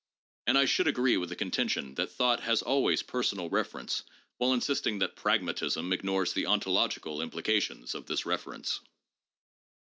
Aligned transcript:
And 0.47 0.57
I 0.57 0.65
should 0.65 0.87
agree 0.87 1.15
with 1.17 1.29
the 1.29 1.35
contention 1.35 1.93
that 1.93 2.09
thought 2.11 2.39
has 2.39 2.63
always 2.63 3.03
personal 3.03 3.51
reference, 3.51 4.01
while 4.39 4.51
insisting 4.51 4.97
that 4.97 5.15
'pragmatism' 5.15 5.93
ignores 5.93 6.33
the 6.33 6.47
ontological 6.47 7.21
implications 7.21 7.93
of 7.93 8.07
this 8.07 8.25
reference. 8.25 8.79